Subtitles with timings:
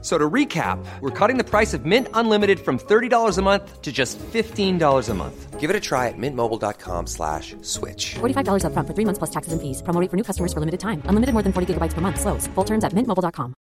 [0.00, 3.90] So to recap, we're cutting the price of Mint Unlimited from $30 a month to
[3.90, 5.58] just $15 a month.
[5.58, 8.14] Give it a try at mintmobile.com slash switch.
[8.20, 9.82] $45 up front for three months plus taxes and fees.
[9.82, 11.02] Promo rate for new customers for limited time.
[11.06, 12.20] Unlimited more than 40 gigabytes per month.
[12.20, 12.46] Slows.
[12.54, 13.54] Full terms at mintmobile.com.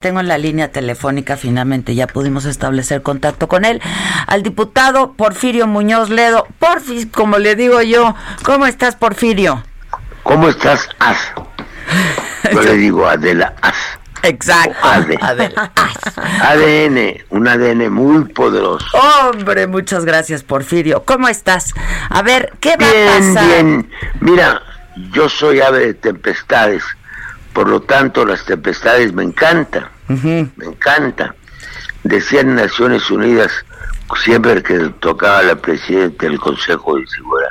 [0.00, 3.80] Tengo en la línea telefónica, finalmente ya pudimos establecer contacto con él,
[4.26, 6.46] al diputado Porfirio Muñoz Ledo.
[6.58, 8.14] Porfis, como le digo yo.
[8.44, 9.62] ¿Cómo estás, Porfirio?
[10.22, 11.16] ¿Cómo estás, As?
[12.52, 13.74] Yo le digo Adela As.
[14.22, 14.74] Exacto.
[14.82, 15.16] AD.
[15.20, 15.70] Adela.
[16.40, 18.86] ADN, un ADN muy poderoso.
[18.96, 21.04] Hombre, muchas gracias, Porfirio.
[21.04, 21.74] ¿Cómo estás?
[22.08, 23.46] A ver, ¿qué va a Bien, pasar?
[23.46, 23.90] bien.
[24.20, 24.62] Mira,
[25.12, 26.82] yo soy ave de tempestades,
[27.52, 31.34] por lo tanto las tempestades me encantan, me encantan.
[32.02, 33.52] Decían Naciones Unidas
[34.22, 37.50] siempre que tocaba la presidenta del Consejo de Seguridad.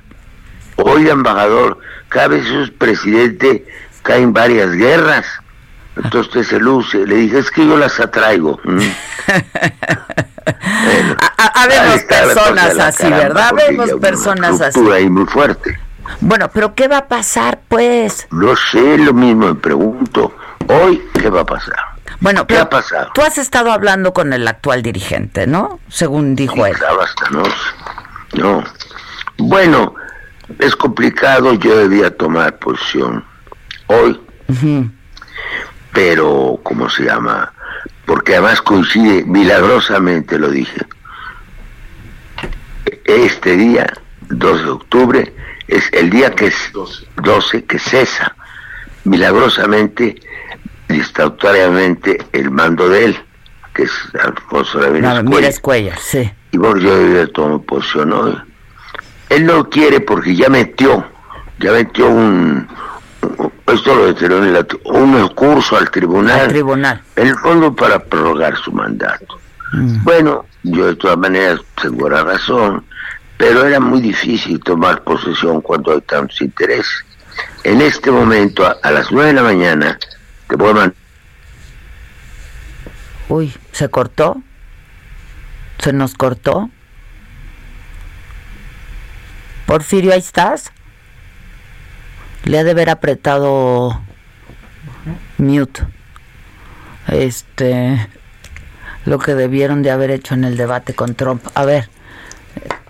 [0.77, 1.77] Oiga, embajador,
[2.09, 3.65] cada vez es presidente
[4.03, 5.25] caen varias guerras.
[5.95, 7.05] Entonces usted se luce.
[7.05, 8.59] Le dije, es que yo las atraigo.
[9.25, 10.59] Mm.
[10.85, 13.53] Bueno, A- a- cosa personas así, caramba, ¿verdad?
[13.69, 14.91] una personas así.
[14.91, 15.79] ahí muy fuerte.
[16.19, 18.27] Bueno, pero ¿qué va a pasar, pues?
[18.31, 20.35] No sé, lo mismo me pregunto.
[20.67, 21.75] Hoy, ¿qué va a pasar?
[22.19, 23.09] Bueno, ¿Qué ha pasado?
[23.13, 25.79] tú has estado hablando con el actual dirigente, ¿no?
[25.87, 26.75] Según dijo él.
[26.79, 27.43] Ya basta, ¿no?
[28.33, 28.63] No.
[29.37, 29.95] Bueno,
[30.59, 33.23] es complicado, yo debía tomar posición
[33.93, 34.19] hoy,
[35.93, 37.51] pero, ¿cómo se llama?
[38.05, 40.81] Porque además coincide, milagrosamente lo dije.
[43.05, 43.85] Este día,
[44.29, 45.33] 2 de octubre,
[45.67, 48.35] es el día que es 12, que cesa
[49.05, 50.15] milagrosamente,
[50.87, 53.17] estatutariamente, el mando de él,
[53.73, 53.91] que es
[54.23, 55.99] Alfonso Ramírez Mira, Cuellar.
[55.99, 56.31] Sí.
[56.51, 58.37] Y yo debía tomar posición hoy.
[59.29, 61.05] Él no quiere porque ya metió,
[61.59, 62.67] ya metió un,
[63.37, 66.39] un- esto lo determinó en la- un recurso al tribunal.
[66.39, 67.01] Al tribunal.
[67.15, 69.39] El fondo para prorrogar su mandato.
[69.73, 70.03] Mm.
[70.03, 72.85] Bueno, yo de todas maneras tengo la razón,
[73.37, 77.05] pero era muy difícil tomar posesión cuando hay tantos intereses.
[77.63, 79.97] En este momento, a, a las nueve de la mañana,
[80.47, 80.93] te voy a mandar
[83.29, 84.41] Uy, ¿se cortó?
[85.79, 86.69] ¿Se nos cortó?
[89.65, 90.71] Porfirio, ¿ahí estás?
[92.43, 94.01] Le ha de haber apretado
[95.37, 95.83] mute.
[97.07, 98.07] Este,
[99.05, 101.45] lo que debieron de haber hecho en el debate con Trump.
[101.55, 101.89] A ver,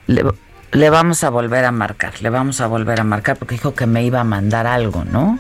[0.07, 3.85] le, vamos a volver a marcar, le vamos a volver a marcar porque dijo que
[3.85, 5.39] me iba a mandar algo, ¿no?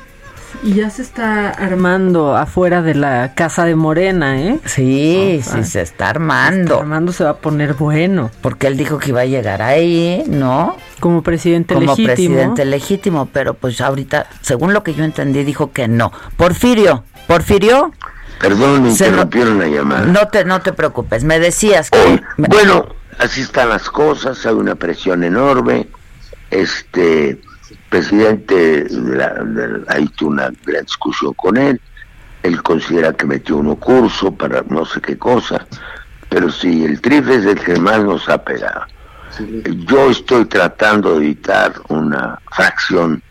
[0.61, 4.59] Y ya se está armando afuera de la casa de Morena, ¿eh?
[4.65, 6.79] Sí, sí, se está armando.
[6.79, 8.29] Armando se va a poner bueno.
[8.41, 10.77] Porque él dijo que iba a llegar ahí, ¿no?
[10.99, 12.07] Como presidente Como legítimo.
[12.07, 16.11] presidente legítimo, pero pues ahorita, según lo que yo entendí, dijo que no.
[16.37, 17.91] Porfirio, Porfirio,
[18.39, 20.05] Perdón, me Se no- interrumpieron la llamada.
[20.05, 21.97] no te, no te preocupes, me decías que...
[21.99, 22.87] Hoy, me- bueno,
[23.19, 25.87] así están las cosas, hay una presión enorme.
[26.51, 27.39] Este
[28.03, 31.79] presidente, de la- de la- una gran discusión con él.
[32.41, 35.67] Él considera que metió uno curso para no sé qué cosa,
[36.27, 38.81] pero sí, el trife es el que más nos ha pegado.
[39.91, 43.21] Yo estoy tratando de evitar una fracción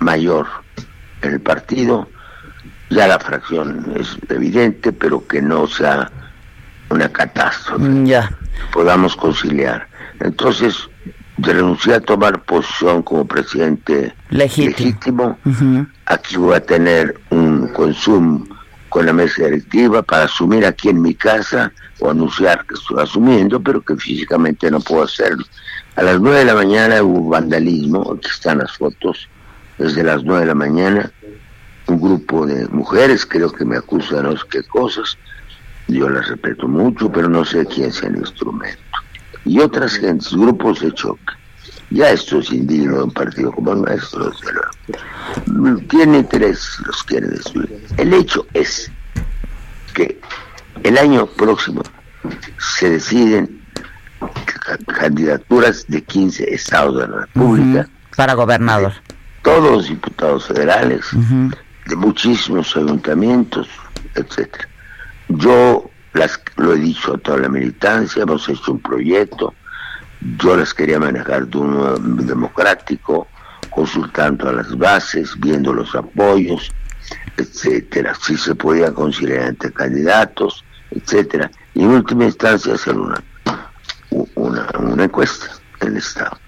[0.00, 0.46] mayor
[1.22, 2.06] en el partido.
[2.90, 6.10] Ya la fracción es evidente, pero que no sea
[6.90, 8.30] una catástrofe Ya,
[8.72, 9.86] podamos conciliar.
[10.20, 10.74] Entonces,
[11.42, 15.38] renuncié a tomar posición como presidente Legítimo.
[16.06, 18.46] Aquí voy a tener un consumo
[18.88, 23.60] con la mesa directiva para asumir aquí en mi casa o anunciar que estoy asumiendo,
[23.60, 25.44] pero que físicamente no puedo hacerlo.
[25.96, 29.28] A las nueve de la mañana hubo vandalismo, aquí están las fotos,
[29.78, 31.10] desde las nueve de la mañana,
[31.86, 35.16] un grupo de mujeres creo que me acusan no sé qué cosas,
[35.88, 38.80] yo las respeto mucho, pero no sé quién sea el instrumento.
[39.44, 41.20] Y otras gentes, grupos de choque.
[41.90, 45.80] Ya esto es indigno de un partido como el nuestro, desde luego.
[45.88, 47.84] Tiene interés, los quiere destruir.
[47.96, 48.90] El hecho es
[49.94, 50.20] que
[50.84, 51.82] el año próximo
[52.58, 53.60] se deciden
[54.20, 58.92] ca- candidaturas de 15 estados de la República, para gobernador.
[59.42, 61.50] todos los diputados federales, Ujú.
[61.86, 63.68] de muchísimos ayuntamientos,
[64.14, 64.68] etcétera.
[65.28, 69.54] Yo las lo he dicho a toda la militancia, hemos hecho un proyecto,
[70.38, 73.26] yo las quería manejar de un democrático,
[73.70, 76.70] consultando a las bases, viendo los apoyos.
[77.36, 83.22] etcétera, si se podía considerar entre candidatos, etcétera, y en última instancia hacer una,
[84.34, 85.46] una, una encuesta
[85.80, 86.38] en el Estado.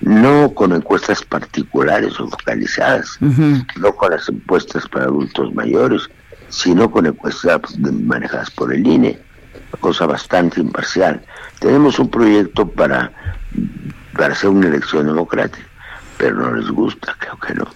[0.00, 6.08] No con encuestas particulares o focalizadas, no con las encuestas para adultos mayores,
[6.48, 9.18] sino con encuestas manejadas por el INE,
[9.78, 11.22] cosa bastante imparcial.
[11.58, 13.12] Tenemos un proyecto para,
[14.16, 15.66] para hacer una elección democrática,
[16.18, 17.66] pero no les gusta, creo que no.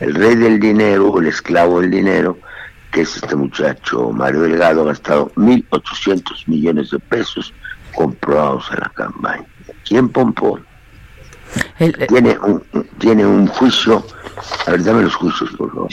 [0.00, 2.38] El rey del dinero, el esclavo del dinero,
[2.90, 7.52] que es este muchacho Mario Delgado, ha gastado 1.800 millones de pesos
[7.94, 9.46] comprobados en la campaña.
[9.84, 10.58] ¿Quién pompó?
[11.78, 12.62] Eh, tiene, un,
[12.98, 14.04] tiene un juicio,
[14.66, 15.90] a ver, dame los juicios, por favor.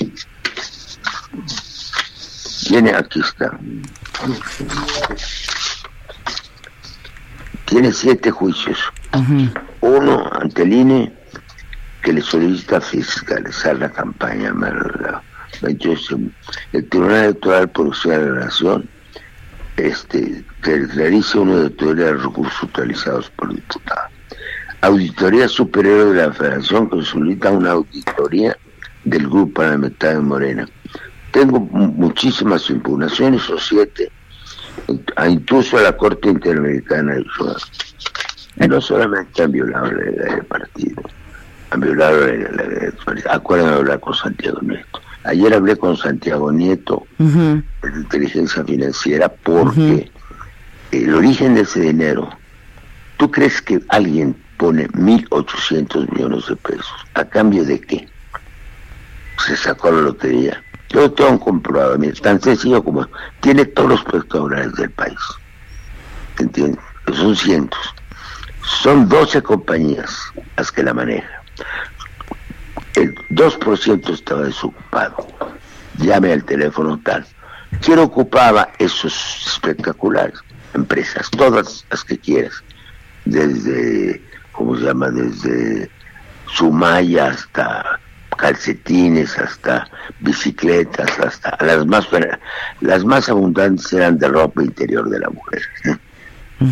[2.68, 3.58] Tiene, aquí está.
[7.66, 8.78] Tiene siete juicios.
[9.82, 11.14] Uno ante el INE,
[12.02, 14.54] que le solicita fiscalizar la campaña
[16.74, 18.90] El Tribunal Electoral por la Nación
[19.78, 24.12] este, que realice una auditoría de recursos utilizados por diputados.
[24.82, 28.58] Auditoría Superior de la Federación que solicita una auditoría
[29.06, 30.70] del Grupo Parlamentario de Morena.
[31.38, 34.12] Tengo muchísimas impugnaciones, o siete,
[35.30, 41.04] incluso a la Corte Interamericana de No solamente han violado la ley del partido,
[41.70, 43.32] han violado la ley del partido.
[43.32, 45.00] Acuérdenme de hablar con Santiago Nieto.
[45.26, 47.62] Ayer hablé con Santiago Nieto de
[47.96, 50.10] inteligencia financiera porque
[50.92, 52.32] el origen de ese dinero,
[53.18, 56.96] ¿tú crees que alguien pone 1.800 millones de pesos?
[57.14, 58.08] ¿A cambio de qué?
[59.46, 60.64] Se sacó la lotería.
[60.90, 63.08] Yo tengo comprobado, mira, tan sencillo como
[63.42, 65.20] tiene todos los pescadores del país.
[66.40, 66.80] ¿Entiendes?
[67.14, 67.96] Son cientos.
[68.64, 70.16] Son 12 compañías
[70.56, 71.38] las que la manejan
[72.98, 75.28] el 2% estaba desocupado.
[76.00, 77.26] Llame al teléfono tal.
[77.82, 79.14] ¿Quién ocupaba esos
[79.46, 80.40] espectaculares?
[80.74, 82.64] Empresas, todas las que quieras.
[83.26, 85.10] Desde, ¿cómo se llama?
[85.10, 85.90] Desde
[86.54, 87.97] Sumaya hasta
[88.38, 89.90] calcetines, hasta
[90.20, 92.08] bicicletas, hasta las más
[92.82, 95.62] las más abundantes eran de ropa interior de la mujer.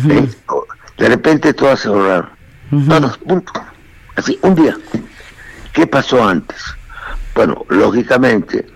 [0.08, 0.28] ¿Eh?
[0.98, 2.30] De repente todas se ahorraron.
[2.88, 3.52] Todas, punto.
[4.16, 4.76] Así, un día.
[5.72, 6.56] ¿Qué pasó antes?
[7.34, 8.66] Bueno, lógicamente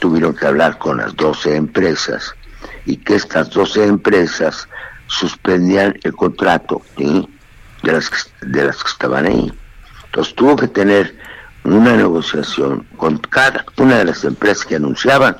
[0.00, 2.34] tuvieron que hablar con las 12 empresas
[2.84, 4.68] y que estas 12 empresas
[5.06, 7.26] suspendían el contrato de,
[7.82, 8.10] las,
[8.40, 9.52] de las que estaban ahí.
[10.06, 11.16] Entonces tuvo que tener
[11.64, 15.36] una negociación con cada una de las empresas que anunciaban.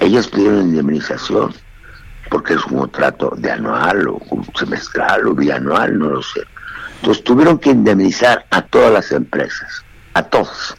[0.00, 1.54] Ellas pidieron indemnización
[2.30, 4.20] porque es un contrato de anual o
[4.58, 6.42] semestral o bianual, no lo sé.
[6.96, 10.76] Entonces tuvieron que indemnizar a todas las empresas, a todas.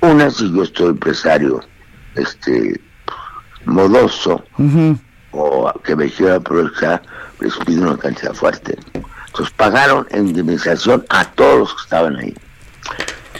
[0.00, 1.60] Una, si yo estoy empresario
[2.14, 2.80] este
[3.64, 4.44] modoso
[5.32, 7.02] o que me quiera aprovechar,
[7.40, 8.76] les pido una cantidad fuerte.
[9.26, 12.34] Entonces pagaron indemnización a todos los que estaban ahí.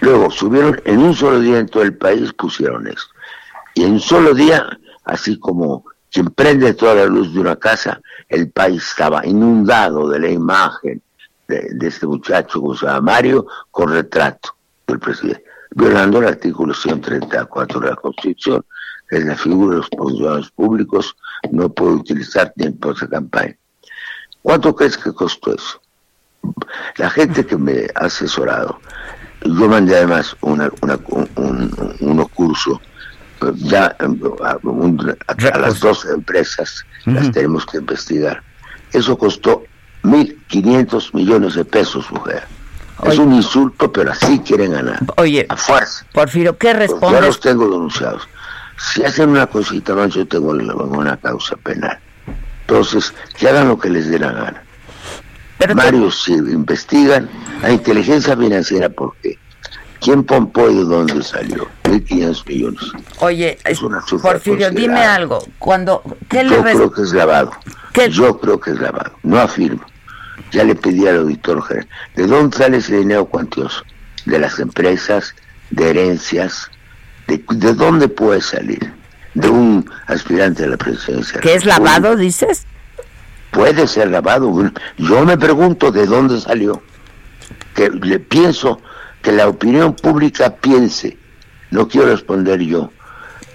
[0.00, 3.06] Luego subieron en un solo día en todo el país, pusieron eso.
[3.74, 4.66] Y en un solo día,
[5.04, 10.18] así como quien prende toda la luz de una casa, el país estaba inundado de
[10.18, 11.02] la imagen,
[11.46, 14.54] de, este muchacho que llama Mario con retrato
[14.86, 18.64] del presidente, violando el artículo 134 de la Constitución,
[19.08, 21.16] que es la figura de los funcionarios públicos,
[21.50, 23.56] no puede utilizar tiempos de campaña.
[24.42, 25.80] ¿Cuánto crees que costó eso?
[26.96, 28.78] La gente que me ha asesorado,
[29.44, 30.70] yo mandé además una,
[31.36, 32.80] un, unos cursos
[33.56, 38.42] ya a, las dos empresas, las tenemos que investigar.
[38.92, 39.64] Eso costó
[40.02, 42.42] 1.500 millones de pesos, mujer.
[43.04, 45.00] es un insulto, pero así quieren ganar.
[45.16, 46.04] Oye, a fuerza.
[46.12, 47.20] Porfirio, ¿qué respondes?
[47.20, 48.28] ya los tengo denunciados.
[48.76, 51.98] Si hacen una cosita más, yo tengo una causa penal.
[52.62, 54.62] Entonces, que hagan lo que les dé la gana.
[55.60, 57.28] Pero Mario, si investigan
[57.62, 59.38] la inteligencia financiera, ¿por qué?
[60.00, 61.68] ¿Quién pompó y de dónde salió?
[61.84, 62.80] 1.500 millones.
[63.20, 65.44] Oye, es una Porfirio, dime algo.
[65.58, 67.52] Cuando, ¿qué yo creo que es lavado.
[68.10, 69.12] Yo creo que es lavado.
[69.22, 69.84] No afirmo
[70.50, 73.82] ya le pedí al auditor general, ¿de dónde sale ese dinero cuantioso?
[74.26, 75.34] De las empresas,
[75.70, 76.70] de herencias,
[77.26, 78.92] de, dónde puede salir?
[79.34, 81.40] De un aspirante a la presidencia.
[81.40, 82.66] ¿Qué es lavado, dices?
[83.50, 84.52] Puede ser lavado.
[84.98, 86.82] Yo me pregunto de dónde salió.
[87.74, 88.80] Que le pienso
[89.22, 91.18] que la opinión pública piense.
[91.70, 92.90] No quiero responder yo.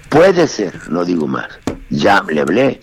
[0.08, 1.48] Puede ser, no digo más.
[1.90, 2.80] Ya le hablé.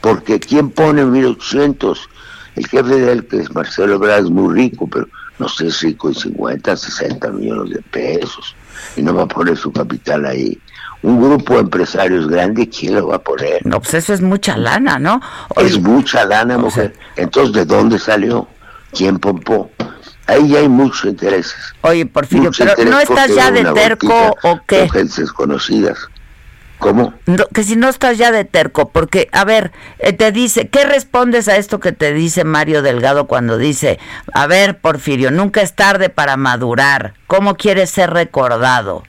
[0.00, 2.08] Porque ¿quién pone 1800
[2.56, 5.06] el jefe de él, que es Marcelo Ebrard, es muy rico, pero
[5.38, 8.56] no sé, rico de 50, 60 millones de pesos.
[8.96, 10.58] Y no va a poner su capital ahí.
[11.02, 13.64] Un grupo de empresarios grande, ¿quién lo va a poner?
[13.64, 15.20] No, pues eso es mucha lana, ¿no?
[15.56, 16.94] es mucha lana, mujer.
[17.16, 18.48] Entonces, ¿de dónde salió?
[18.92, 19.70] ¿Quién pompó?
[20.26, 21.54] Ahí ya hay muchos intereses.
[21.82, 24.88] Oye, Porfirio, pero ¿no estás ya de terco o qué?
[24.92, 25.98] Desconocidas.
[26.78, 27.14] ¿Cómo?
[27.54, 31.48] que si no estás ya de terco, porque, a ver, eh, te dice, ¿qué respondes
[31.48, 33.98] a esto que te dice Mario Delgado cuando dice,
[34.34, 39.04] a ver, Porfirio, nunca es tarde para madurar, ¿cómo quieres ser recordado?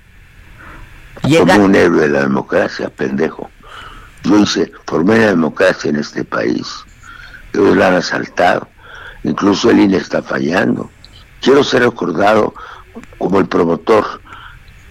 [1.36, 3.50] Como un héroe de la democracia, pendejo.
[4.24, 6.68] Yo hice, formé la democracia en este país.
[7.54, 8.68] Ellos la han asaltado.
[9.24, 10.90] Incluso el INE está fallando.
[11.42, 12.54] Quiero ser recordado
[13.18, 14.22] como el promotor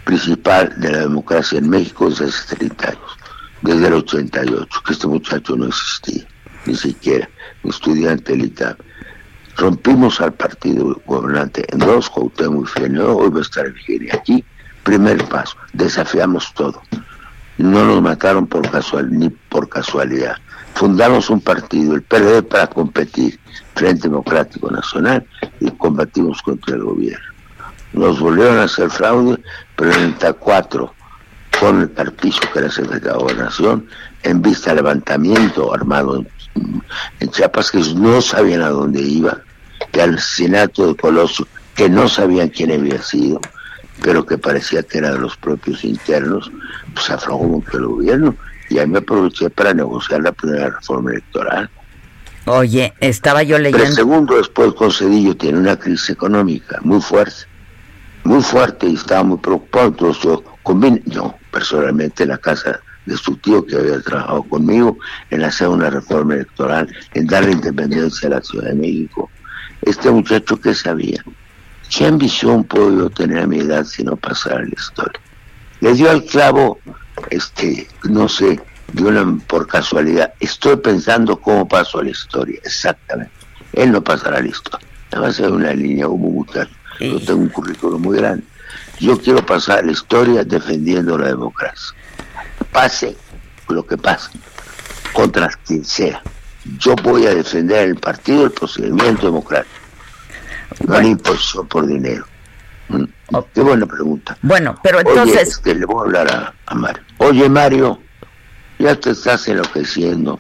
[0.05, 3.19] principal de la democracia en México desde hace 30 años,
[3.63, 6.27] desde el 88, que este muchacho no existía,
[6.65, 7.29] ni siquiera,
[7.65, 8.77] estudiante elita.
[9.57, 14.45] Rompimos al partido gobernante en dos, Cuauhtémoc y Frenio, hoy va a estar Virginia aquí,
[14.87, 16.81] primer paso, desafiamos todo.
[17.59, 20.37] No nos mataron por casual, ni por casualidad.
[20.75, 23.39] Fundamos un partido, el PRD, para competir,
[23.75, 25.27] Frente Democrático Nacional,
[25.61, 27.37] y combatimos contra el gobierno
[27.97, 29.39] nos volvieron a hacer fraude,
[29.75, 30.95] pero en el 34,
[31.59, 33.89] con el Carpizo, que era secretario de Gobernación,
[34.23, 36.25] en vista del levantamiento armado
[37.21, 39.39] en, Chiapas, que no sabían a dónde iba,
[39.93, 43.41] que al asesinato de Colosio, que no sabían quién había sido,
[44.03, 46.51] pero que parecía que era de los propios internos,
[46.95, 48.37] pues aflojó mucho el gobierno.
[48.69, 51.71] Y ahí me aproveché para negociar la primera reforma electoral.
[52.47, 53.85] Oye, estaba yo leyendo.
[53.85, 57.47] Pero segundo después, Concedillo tiene una crisis económica muy fuerte
[58.27, 59.89] muy fuerte y estaba muy preocupado.
[59.89, 64.99] Entonces yo convine, yo personalmente en la casa de su tío que había trabajado conmigo
[65.31, 69.31] en hacer una reforma electoral, en darle independencia a la Ciudad de México.
[69.83, 71.25] Este muchacho que sabía,
[71.95, 75.21] ¿qué ambición puedo yo tener a mi edad si no pasara la historia?
[75.81, 76.79] Le dio al clavo,
[77.31, 78.61] este, no sé,
[78.93, 80.33] de por casualidad.
[80.41, 83.33] Estoy pensando cómo pasó la historia, exactamente.
[83.73, 84.87] Él no pasará la historia.
[85.13, 86.73] Nada más una línea como muchacho.
[86.99, 88.45] Yo tengo un currículo muy grande.
[89.01, 91.95] Yo quiero pasar la historia defendiendo la democracia.
[92.73, 93.17] Pase
[93.69, 94.31] lo que pase,
[95.13, 96.23] contra quien sea.
[96.79, 99.86] Yo voy a defender el partido, el procedimiento democrático.
[100.87, 102.25] No la imposición por dinero.
[102.89, 103.05] Mm,
[103.55, 104.37] qué buena pregunta.
[104.43, 105.49] Bueno, pero entonces...
[105.49, 107.03] Este, le voy a hablar a, a Mario.
[107.19, 108.01] Oye, Mario,
[108.79, 110.39] ya te estás enloqueciendo.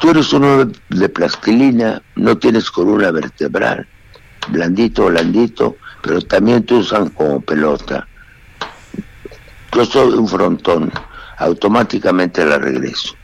[0.00, 3.86] Tú eres uno de plastilina, no tienes columna vertebral
[4.48, 8.06] blandito, blandito, pero también te usan como pelota.
[9.72, 10.92] Yo soy un frontón,
[11.38, 13.14] automáticamente la regreso.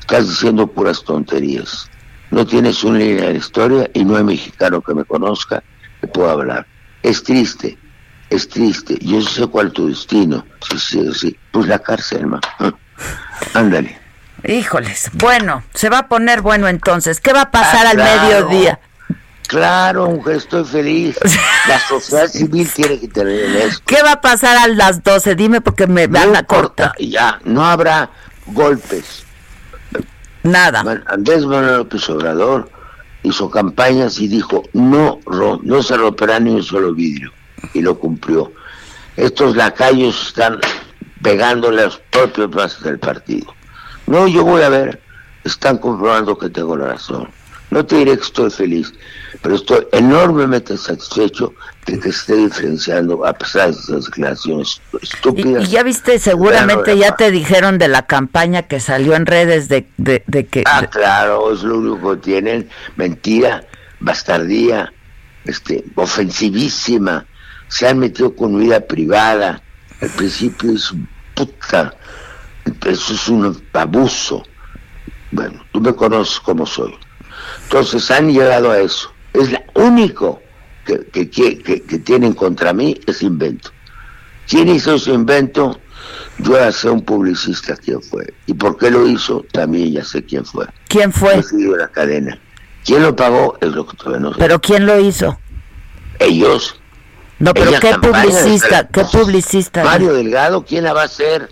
[0.00, 1.88] Estás diciendo puras tonterías.
[2.32, 5.62] No tienes una línea de historia y no hay mexicano que me conozca
[6.00, 6.66] que pueda hablar.
[7.02, 7.76] Es triste,
[8.30, 8.96] es triste.
[9.02, 10.46] Yo sé cuál es tu destino.
[10.66, 11.38] Sí, sí, sí.
[11.50, 12.42] Pues la cárcel, hermano.
[13.54, 14.00] Ándale.
[14.44, 17.20] Híjoles, bueno, se va a poner bueno entonces.
[17.20, 18.80] ¿Qué va a pasar ah, al mediodía?
[19.46, 21.18] Claro, estoy feliz.
[21.68, 23.82] La sociedad civil tiene que tener esto.
[23.84, 25.34] ¿Qué va a pasar a las 12?
[25.34, 26.94] Dime porque me van a cortar.
[26.98, 28.08] Ya, no habrá
[28.46, 29.26] golpes.
[30.42, 31.02] Nada.
[31.06, 32.68] Andrés Manuel López Obrador
[33.22, 35.20] hizo campañas y dijo, no,
[35.62, 37.32] no se romperá ni un solo vidrio.
[37.74, 38.52] Y lo cumplió.
[39.16, 40.58] Estos lacayos están
[41.22, 43.54] pegándole a los propios bases del partido.
[44.06, 45.00] No, yo voy a ver.
[45.44, 47.28] Están comprobando que tengo la razón.
[47.72, 48.92] No te diré que estoy feliz,
[49.40, 51.54] pero estoy enormemente satisfecho
[51.86, 55.66] de que esté diferenciando a pesar de esas declaraciones estúpidas.
[55.66, 59.88] Y, ya viste, seguramente ya te dijeron de la campaña que salió en redes de,
[59.96, 60.64] de, que...
[60.66, 63.64] Ah, claro, es lo único que tienen, mentira,
[64.00, 64.92] bastardía,
[65.46, 67.24] este, ofensivísima,
[67.68, 69.62] se han metido con vida privada,
[70.02, 70.92] al principio es
[71.34, 71.94] puta,
[72.84, 74.42] eso es un abuso.
[75.30, 76.94] Bueno, tú me conoces como soy.
[77.72, 80.42] Entonces han llegado a eso es lo único
[80.84, 83.70] que, que, que, tienen contra mí, es invento.
[84.48, 85.80] ¿Quién hizo ese invento?
[86.38, 88.34] Yo ya sé un publicista quién fue.
[88.46, 89.44] ¿Y por qué lo hizo?
[89.52, 90.66] También ya sé quién fue.
[90.88, 91.42] ¿Quién fue?
[91.78, 92.38] la cadena.
[92.84, 93.56] ¿Quién lo pagó?
[93.60, 94.38] Es lo que todavía no sé.
[94.40, 95.38] ¿Pero quién lo hizo?
[96.18, 96.80] Ellos.
[97.38, 98.88] No, pero ¿qué publicista?
[98.88, 99.84] ¿Qué publicista?
[99.84, 101.48] Mario Delgado, ¿quién la va a hacer?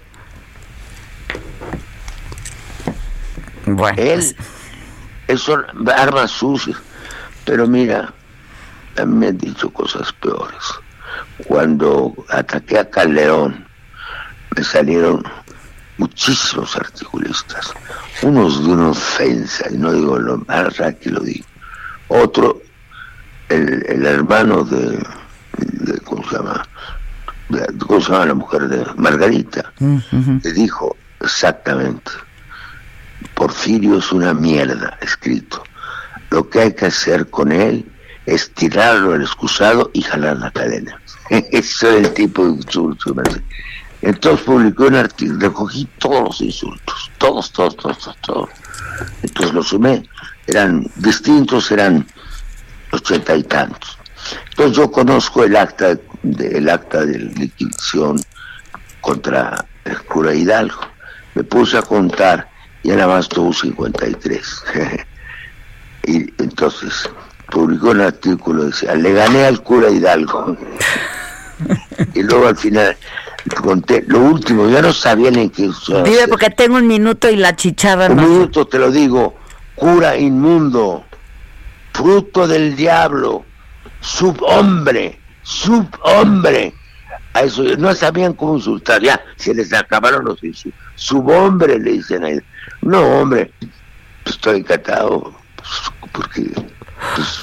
[3.65, 4.03] Bueno.
[4.03, 4.37] Él.
[5.39, 6.77] Son armas sucias.
[7.45, 8.13] Pero mira,
[9.07, 10.63] me han dicho cosas peores.
[11.47, 13.67] Cuando ataqué a Calderón,
[14.57, 15.23] me salieron
[15.99, 17.73] muchísimos articulistas,
[18.23, 21.45] unos de una ofensa, y no digo lo más que lo digo.
[22.09, 22.63] Otro,
[23.49, 24.99] el, hermano de,
[26.05, 26.67] ¿cómo se llama?
[27.87, 29.73] ¿cómo se llama la mujer de Margarita?
[29.79, 32.11] Le dijo exactamente,
[33.41, 35.65] Porfirio es una mierda, escrito.
[36.29, 37.91] Lo que hay que hacer con él
[38.27, 41.01] es tirarlo al excusado y jalar la cadena.
[41.31, 43.15] Eso es el tipo de insulto.
[44.03, 48.51] Entonces publicó un artículo, recogí todos los insultos, todos, todos, todos, todos, todos.
[49.23, 50.07] Entonces los sumé,
[50.47, 52.07] eran distintos, eran
[52.93, 53.97] ochenta y tantos.
[54.51, 58.21] Entonces yo conozco el acta de, el acta de liquidación
[59.01, 60.83] contra el cura Hidalgo.
[61.35, 62.50] Me puse a contar
[62.83, 64.65] y nada más tuvo 53.
[66.07, 67.11] y entonces
[67.51, 70.57] publicó un artículo, decía, le gané al cura Hidalgo.
[72.15, 72.97] y luego al final
[73.63, 75.71] conté lo último, yo no sabía ni qué
[76.05, 79.35] Dime porque tengo un minuto y la chichada Un minuto te lo digo,
[79.75, 81.05] cura inmundo,
[81.93, 83.45] fruto del diablo,
[84.01, 86.75] subhombre, subhombre.
[87.33, 90.81] A eso no sabían cómo insultar, ya se les acabaron los insultos.
[90.97, 92.45] Subhombre le dicen a él.
[92.83, 93.53] No, hombre,
[94.25, 96.51] estoy encantado pues, porque
[97.15, 97.41] pues,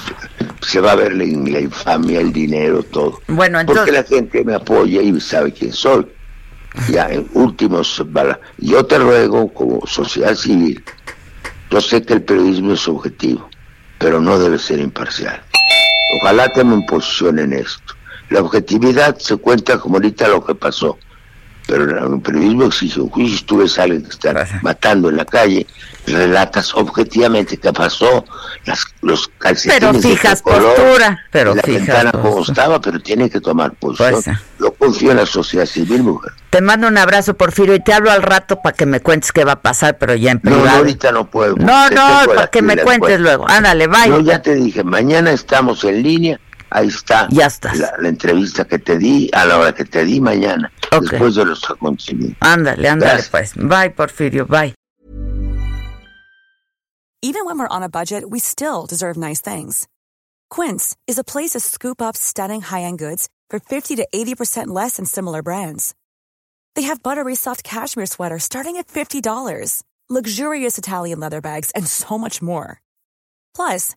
[0.60, 3.20] se va a ver la, infamia, el dinero, todo.
[3.28, 3.84] Bueno, entonces...
[3.84, 6.06] Porque la gente me apoya y sabe quién soy.
[6.90, 8.02] Ya, en últimos,
[8.58, 10.84] yo te ruego como sociedad civil,
[11.70, 13.48] yo sé que el periodismo es objetivo,
[13.98, 15.42] pero no debe ser imparcial.
[16.20, 17.94] Ojalá tomen posición en esto.
[18.30, 20.98] La objetividad se cuenta como ahorita lo que pasó,
[21.66, 23.46] pero el periodismo exige un juicio.
[23.46, 25.66] Tú ves a alguien que está matando en la calle,
[26.06, 28.24] relatas objetivamente qué pasó,
[28.64, 33.72] las, los calcetines pero fijas postura, pero la ventana como estaba, pero tiene que tomar
[33.72, 34.22] posición.
[34.22, 36.32] Pues, Lo confío en la sociedad civil, mujer.
[36.48, 39.44] Te mando un abrazo, Porfirio, y te hablo al rato para que me cuentes qué
[39.44, 40.64] va a pasar, pero ya en privado.
[40.64, 41.56] No, ahorita no puedo.
[41.56, 43.46] No, no, para que me cuentes luego.
[43.48, 44.08] Ándale, bye.
[44.08, 46.40] Yo ya te dije, mañana estamos en línea
[46.70, 47.28] Ahí está.
[47.30, 47.72] Ya está.
[47.74, 51.08] La, entrevista que te di a la hora que te di mañana, Okay.
[51.10, 52.36] después de los acontecimientos.
[52.40, 53.54] Ándale, ándale pues.
[53.54, 54.74] Bye, Porfirio, bye.
[57.20, 59.88] Even when we're on a budget, we still deserve nice things.
[60.50, 64.96] Quince is a place to scoop up stunning high-end goods for 50 to 80% less
[64.96, 65.94] than similar brands.
[66.76, 72.16] They have buttery soft cashmere sweaters starting at $50, luxurious Italian leather bags, and so
[72.18, 72.80] much more.
[73.54, 73.96] Plus,